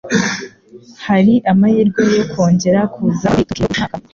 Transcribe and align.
Hari 1.05 1.33
amahirwe 1.51 2.01
yo 2.15 2.23
kongera 2.31 2.79
kuza 2.93 3.25
muri 3.31 3.45
Tokiyo 3.47 3.65
uyu 3.67 3.73
mwaka? 3.75 3.97